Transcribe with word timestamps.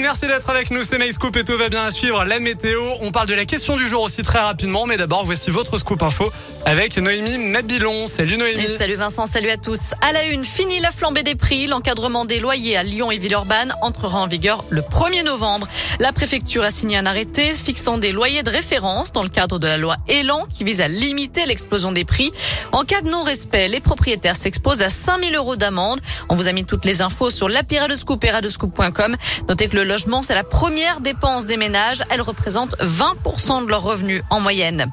merci 0.00 0.26
d'être 0.26 0.48
avec 0.50 0.70
nous. 0.70 0.84
C'est 0.84 0.98
MyScoop 0.98 1.36
et 1.36 1.44
tout 1.44 1.56
va 1.56 1.68
bien 1.68 1.84
à 1.84 1.90
suivre. 1.90 2.24
La 2.24 2.40
météo, 2.40 2.80
on 3.00 3.10
parle 3.10 3.28
de 3.28 3.34
la 3.34 3.44
question 3.44 3.76
du 3.76 3.88
jour 3.88 4.02
aussi 4.02 4.22
très 4.22 4.38
rapidement. 4.38 4.86
Mais 4.86 4.96
d'abord, 4.96 5.24
voici 5.24 5.50
votre 5.50 5.76
scoop 5.78 6.02
info 6.02 6.30
avec 6.64 6.96
Noémie 6.98 7.38
Mabilon. 7.38 8.06
Salut 8.06 8.36
Noémie. 8.36 8.66
salut 8.78 8.96
Vincent, 8.96 9.26
salut 9.26 9.50
à 9.50 9.56
tous. 9.56 9.94
À 10.00 10.12
la 10.12 10.26
une, 10.26 10.44
fini 10.44 10.80
la 10.80 10.90
flambée 10.90 11.22
des 11.22 11.34
prix. 11.34 11.66
L'encadrement 11.66 12.24
des 12.24 12.40
loyers 12.40 12.76
à 12.76 12.82
Lyon 12.82 13.10
et 13.10 13.18
Villeurbanne 13.18 13.74
entrera 13.82 14.20
en 14.20 14.26
vigueur 14.26 14.64
le 14.70 14.82
1er 14.82 15.24
novembre. 15.24 15.66
La 15.98 16.12
préfecture 16.12 16.64
a 16.64 16.70
signé 16.70 16.96
un 16.96 17.06
arrêté 17.06 17.52
fixant 17.54 17.98
des 17.98 18.12
loyers 18.12 18.42
de 18.42 18.50
référence 18.50 19.12
dans 19.12 19.22
le 19.22 19.28
cadre 19.28 19.58
de 19.58 19.66
la 19.66 19.78
loi 19.78 19.96
Elan 20.08 20.46
qui 20.52 20.64
vise 20.64 20.80
à 20.80 20.88
limiter 20.88 21.46
l'explosion 21.46 21.92
des 21.92 22.04
prix. 22.04 22.32
En 22.72 22.84
cas 22.84 23.00
de 23.00 23.08
non-respect, 23.08 23.68
les 23.68 23.80
propriétaires 23.80 24.36
s'exposent 24.36 24.82
à 24.82 24.90
5000 24.90 25.34
euros 25.34 25.56
d'amende. 25.56 26.00
On 26.28 26.36
vous 26.36 26.48
a 26.48 26.52
mis 26.52 26.64
toutes 26.64 26.84
les 26.84 27.02
infos 27.02 27.30
sur 27.30 27.48
l'appli 27.48 27.78
Radescoop 27.78 28.24
et. 28.24 29.16
Notez 29.48 29.68
que 29.68 29.76
le 29.76 29.84
logement, 29.88 30.22
c'est 30.22 30.34
la 30.34 30.44
première 30.44 31.00
dépense 31.00 31.46
des 31.46 31.56
ménages. 31.56 32.02
Elle 32.10 32.20
représente 32.20 32.76
20% 32.78 33.64
de 33.64 33.70
leurs 33.70 33.82
revenus 33.82 34.22
en 34.30 34.40
moyenne. 34.40 34.92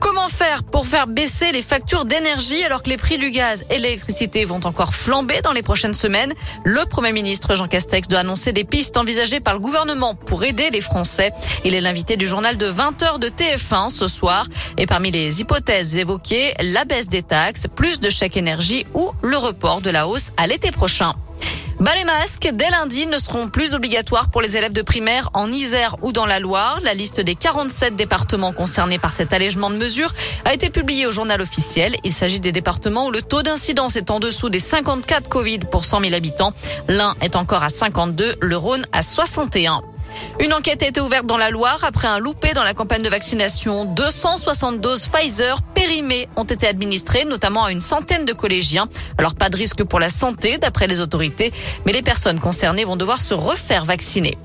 Comment 0.00 0.28
faire 0.28 0.62
pour 0.62 0.86
faire 0.86 1.06
baisser 1.06 1.52
les 1.52 1.62
factures 1.62 2.04
d'énergie 2.04 2.62
alors 2.64 2.82
que 2.82 2.90
les 2.90 2.96
prix 2.96 3.18
du 3.18 3.30
gaz 3.30 3.64
et 3.70 3.78
de 3.78 3.82
l'électricité 3.82 4.44
vont 4.44 4.60
encore 4.64 4.94
flamber 4.94 5.40
dans 5.42 5.52
les 5.52 5.62
prochaines 5.62 5.94
semaines? 5.94 6.32
Le 6.64 6.84
Premier 6.88 7.12
ministre 7.12 7.54
Jean 7.54 7.66
Castex 7.66 8.08
doit 8.08 8.20
annoncer 8.20 8.52
des 8.52 8.64
pistes 8.64 8.96
envisagées 8.96 9.40
par 9.40 9.54
le 9.54 9.60
gouvernement 9.60 10.14
pour 10.14 10.44
aider 10.44 10.70
les 10.70 10.80
Français. 10.80 11.32
Il 11.64 11.74
est 11.74 11.80
l'invité 11.80 12.16
du 12.16 12.26
journal 12.26 12.56
de 12.56 12.70
20h 12.70 13.18
de 13.18 13.28
TF1 13.28 13.90
ce 13.90 14.06
soir. 14.06 14.46
Et 14.78 14.86
parmi 14.86 15.10
les 15.10 15.40
hypothèses 15.40 15.96
évoquées, 15.96 16.54
la 16.60 16.84
baisse 16.84 17.08
des 17.08 17.22
taxes, 17.22 17.66
plus 17.74 18.00
de 18.00 18.10
chèques 18.10 18.36
énergie 18.36 18.86
ou 18.94 19.10
le 19.22 19.36
report 19.36 19.80
de 19.80 19.90
la 19.90 20.06
hausse 20.06 20.30
à 20.36 20.46
l'été 20.46 20.70
prochain. 20.70 21.14
Bah, 21.86 21.92
les 21.94 22.02
masques, 22.02 22.50
dès 22.52 22.68
lundi, 22.68 23.06
ne 23.06 23.16
seront 23.16 23.48
plus 23.48 23.74
obligatoires 23.74 24.28
pour 24.28 24.42
les 24.42 24.56
élèves 24.56 24.72
de 24.72 24.82
primaire 24.82 25.30
en 25.34 25.52
Isère 25.52 25.94
ou 26.02 26.10
dans 26.10 26.26
la 26.26 26.40
Loire. 26.40 26.80
La 26.82 26.94
liste 26.94 27.20
des 27.20 27.36
47 27.36 27.94
départements 27.94 28.52
concernés 28.52 28.98
par 28.98 29.14
cet 29.14 29.32
allègement 29.32 29.70
de 29.70 29.76
mesures 29.76 30.12
a 30.44 30.52
été 30.52 30.68
publiée 30.68 31.06
au 31.06 31.12
journal 31.12 31.40
officiel. 31.40 31.94
Il 32.02 32.12
s'agit 32.12 32.40
des 32.40 32.50
départements 32.50 33.06
où 33.06 33.12
le 33.12 33.22
taux 33.22 33.42
d'incidence 33.42 33.94
est 33.94 34.10
en 34.10 34.18
dessous 34.18 34.48
des 34.48 34.58
54 34.58 35.28
Covid 35.28 35.60
pour 35.60 35.84
100 35.84 36.00
000 36.00 36.14
habitants. 36.14 36.52
L'un 36.88 37.14
est 37.20 37.36
encore 37.36 37.62
à 37.62 37.68
52, 37.68 38.34
le 38.40 38.56
Rhône 38.56 38.84
à 38.90 39.02
61. 39.02 39.80
Une 40.40 40.52
enquête 40.52 40.82
a 40.82 40.86
été 40.86 41.00
ouverte 41.00 41.26
dans 41.26 41.36
la 41.36 41.50
Loire 41.50 41.80
après 41.82 42.08
un 42.08 42.18
loupé 42.18 42.52
dans 42.52 42.62
la 42.62 42.74
campagne 42.74 43.02
de 43.02 43.08
vaccination. 43.08 43.84
260 43.84 44.80
doses 44.80 45.08
Pfizer 45.08 45.62
périmées 45.74 46.28
ont 46.36 46.44
été 46.44 46.66
administrées, 46.66 47.24
notamment 47.24 47.64
à 47.64 47.72
une 47.72 47.80
centaine 47.80 48.24
de 48.24 48.32
collégiens. 48.32 48.88
Alors 49.18 49.34
pas 49.34 49.48
de 49.48 49.56
risque 49.56 49.84
pour 49.84 50.00
la 50.00 50.08
santé 50.08 50.58
d'après 50.58 50.86
les 50.86 51.00
autorités, 51.00 51.52
mais 51.84 51.92
les 51.92 52.02
personnes 52.02 52.40
concernées 52.40 52.84
vont 52.84 52.96
devoir 52.96 53.20
se 53.20 53.34
refaire 53.34 53.84
vacciner. 53.84 54.36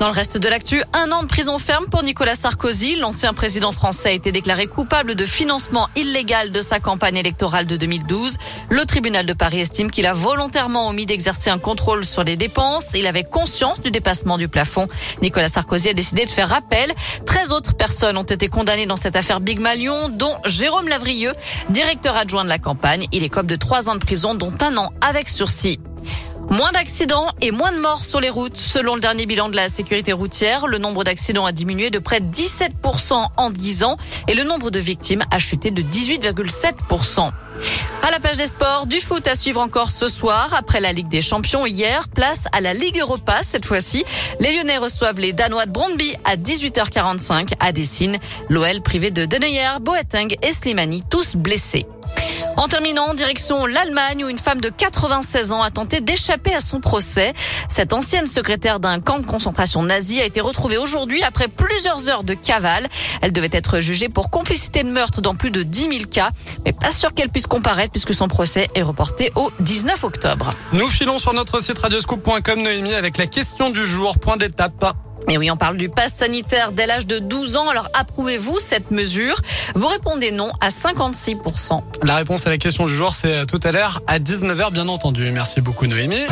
Dans 0.00 0.06
le 0.06 0.14
reste 0.14 0.38
de 0.38 0.48
l'actu, 0.48 0.82
un 0.94 1.12
an 1.12 1.24
de 1.24 1.28
prison 1.28 1.58
ferme 1.58 1.84
pour 1.84 2.02
Nicolas 2.02 2.34
Sarkozy. 2.34 2.96
L'ancien 2.96 3.34
président 3.34 3.70
français 3.70 4.08
a 4.08 4.12
été 4.12 4.32
déclaré 4.32 4.66
coupable 4.66 5.14
de 5.14 5.26
financement 5.26 5.88
illégal 5.94 6.52
de 6.52 6.62
sa 6.62 6.80
campagne 6.80 7.18
électorale 7.18 7.66
de 7.66 7.76
2012. 7.76 8.38
Le 8.70 8.86
tribunal 8.86 9.26
de 9.26 9.34
Paris 9.34 9.60
estime 9.60 9.90
qu'il 9.90 10.06
a 10.06 10.14
volontairement 10.14 10.88
omis 10.88 11.04
d'exercer 11.04 11.50
un 11.50 11.58
contrôle 11.58 12.02
sur 12.06 12.24
les 12.24 12.36
dépenses. 12.36 12.92
Il 12.94 13.06
avait 13.06 13.24
conscience 13.24 13.82
du 13.82 13.90
dépassement 13.90 14.38
du 14.38 14.48
plafond. 14.48 14.88
Nicolas 15.20 15.48
Sarkozy 15.48 15.90
a 15.90 15.92
décidé 15.92 16.24
de 16.24 16.30
faire 16.30 16.54
appel. 16.54 16.90
13 17.26 17.52
autres 17.52 17.74
personnes 17.74 18.16
ont 18.16 18.22
été 18.22 18.48
condamnées 18.48 18.86
dans 18.86 18.96
cette 18.96 19.16
affaire 19.16 19.40
Big 19.40 19.60
Malion, 19.60 20.08
dont 20.08 20.34
Jérôme 20.46 20.88
Lavrieux, 20.88 21.34
directeur 21.68 22.16
adjoint 22.16 22.44
de 22.44 22.48
la 22.48 22.58
campagne. 22.58 23.06
Il 23.12 23.22
est 23.22 23.26
écope 23.26 23.44
de 23.44 23.56
3 23.56 23.90
ans 23.90 23.96
de 23.96 24.00
prison, 24.00 24.34
dont 24.34 24.54
un 24.62 24.78
an 24.78 24.94
avec 25.02 25.28
sursis. 25.28 25.78
Moins 26.50 26.72
d'accidents 26.72 27.28
et 27.40 27.52
moins 27.52 27.70
de 27.70 27.78
morts 27.78 28.04
sur 28.04 28.20
les 28.20 28.28
routes. 28.28 28.56
Selon 28.56 28.96
le 28.96 29.00
dernier 29.00 29.24
bilan 29.24 29.50
de 29.50 29.54
la 29.54 29.68
sécurité 29.68 30.12
routière, 30.12 30.66
le 30.66 30.78
nombre 30.78 31.04
d'accidents 31.04 31.46
a 31.46 31.52
diminué 31.52 31.90
de 31.90 32.00
près 32.00 32.18
de 32.18 32.26
17% 32.26 33.24
en 33.36 33.50
10 33.50 33.84
ans 33.84 33.96
et 34.26 34.34
le 34.34 34.42
nombre 34.42 34.72
de 34.72 34.80
victimes 34.80 35.22
a 35.30 35.38
chuté 35.38 35.70
de 35.70 35.80
18,7%. 35.80 37.30
À 38.02 38.10
la 38.10 38.18
page 38.18 38.38
des 38.38 38.48
sports, 38.48 38.86
du 38.86 38.98
foot 38.98 39.28
à 39.28 39.36
suivre 39.36 39.60
encore 39.60 39.92
ce 39.92 40.08
soir. 40.08 40.52
Après 40.52 40.80
la 40.80 40.92
Ligue 40.92 41.08
des 41.08 41.20
Champions 41.20 41.66
hier, 41.66 42.08
place 42.08 42.46
à 42.50 42.60
la 42.60 42.74
Ligue 42.74 42.98
Europa 42.98 43.38
cette 43.42 43.64
fois-ci. 43.64 44.04
Les 44.40 44.56
Lyonnais 44.56 44.78
reçoivent 44.78 45.20
les 45.20 45.32
Danois 45.32 45.66
de 45.66 45.70
Brondby 45.70 46.16
à 46.24 46.34
18h45 46.34 47.52
à 47.60 47.70
Dessine. 47.70 48.16
L'OL 48.48 48.80
privé 48.82 49.12
de 49.12 49.24
Deneyer, 49.24 49.78
Boateng 49.80 50.34
et 50.42 50.52
Slimani, 50.52 51.04
tous 51.08 51.36
blessés. 51.36 51.86
En 52.56 52.68
terminant, 52.68 53.14
direction 53.14 53.64
l'Allemagne 53.66 54.24
où 54.24 54.28
une 54.28 54.38
femme 54.38 54.60
de 54.60 54.68
96 54.68 55.52
ans 55.52 55.62
a 55.62 55.70
tenté 55.70 56.00
d'échapper 56.00 56.54
à 56.54 56.60
son 56.60 56.80
procès. 56.80 57.32
Cette 57.68 57.92
ancienne 57.92 58.26
secrétaire 58.26 58.80
d'un 58.80 59.00
camp 59.00 59.18
de 59.18 59.26
concentration 59.26 59.82
nazi 59.82 60.20
a 60.20 60.24
été 60.24 60.40
retrouvée 60.40 60.76
aujourd'hui 60.76 61.22
après 61.22 61.48
plusieurs 61.48 62.08
heures 62.08 62.24
de 62.24 62.34
cavale. 62.34 62.88
Elle 63.22 63.32
devait 63.32 63.50
être 63.52 63.80
jugée 63.80 64.08
pour 64.08 64.30
complicité 64.30 64.82
de 64.82 64.90
meurtre 64.90 65.20
dans 65.20 65.34
plus 65.34 65.50
de 65.50 65.62
10 65.62 65.80
000 65.80 65.92
cas, 66.10 66.30
mais 66.64 66.72
pas 66.72 66.92
sûr 66.92 67.14
qu'elle 67.14 67.30
puisse 67.30 67.46
comparaître 67.46 67.92
puisque 67.92 68.14
son 68.14 68.28
procès 68.28 68.68
est 68.74 68.82
reporté 68.82 69.32
au 69.36 69.50
19 69.60 70.04
octobre. 70.04 70.50
Nous 70.72 70.88
filons 70.88 71.18
sur 71.18 71.32
notre 71.32 71.62
site 71.62 71.78
radioscoop.com 71.78 72.62
Noémie 72.62 72.94
avec 72.94 73.16
la 73.16 73.26
question 73.26 73.70
du 73.70 73.86
jour, 73.86 74.18
point 74.18 74.36
d'étape. 74.36 74.94
Et 75.30 75.38
oui, 75.38 75.48
on 75.48 75.56
parle 75.56 75.76
du 75.76 75.88
pass 75.88 76.12
sanitaire 76.12 76.72
dès 76.72 76.86
l'âge 76.86 77.06
de 77.06 77.20
12 77.20 77.54
ans. 77.54 77.68
Alors, 77.68 77.88
approuvez-vous 77.94 78.58
cette 78.58 78.90
mesure? 78.90 79.36
Vous 79.76 79.86
répondez 79.86 80.32
non 80.32 80.50
à 80.60 80.70
56%. 80.70 81.80
La 82.02 82.16
réponse 82.16 82.48
à 82.48 82.50
la 82.50 82.58
question 82.58 82.86
du 82.86 82.92
jour, 82.92 83.14
c'est 83.14 83.46
tout 83.46 83.60
à 83.62 83.70
l'heure 83.70 84.02
à 84.08 84.18
19h, 84.18 84.72
bien 84.72 84.88
entendu. 84.88 85.30
Merci 85.30 85.60
beaucoup, 85.60 85.86
Noémie. 85.86 86.26